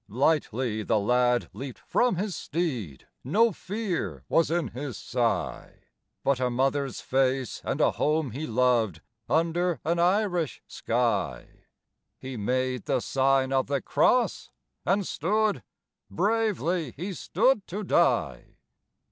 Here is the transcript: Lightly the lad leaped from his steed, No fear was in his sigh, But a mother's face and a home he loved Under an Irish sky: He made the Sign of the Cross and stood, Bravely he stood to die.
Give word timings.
Lightly 0.09 0.81
the 0.81 0.97
lad 0.97 1.47
leaped 1.53 1.77
from 1.77 2.15
his 2.15 2.35
steed, 2.35 3.05
No 3.23 3.51
fear 3.51 4.23
was 4.29 4.49
in 4.49 4.69
his 4.69 4.97
sigh, 4.97 5.81
But 6.23 6.39
a 6.39 6.49
mother's 6.49 7.01
face 7.01 7.61
and 7.63 7.79
a 7.79 7.91
home 7.91 8.31
he 8.31 8.47
loved 8.47 9.01
Under 9.29 9.79
an 9.85 9.99
Irish 9.99 10.63
sky: 10.65 11.65
He 12.17 12.35
made 12.35 12.85
the 12.85 12.99
Sign 12.99 13.53
of 13.53 13.67
the 13.67 13.79
Cross 13.79 14.49
and 14.87 15.05
stood, 15.05 15.61
Bravely 16.09 16.93
he 16.97 17.13
stood 17.13 17.67
to 17.67 17.83
die. 17.83 18.57